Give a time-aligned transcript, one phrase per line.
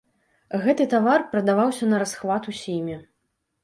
[0.63, 2.95] Гэты тавар прадаваўся нарасхват усімі.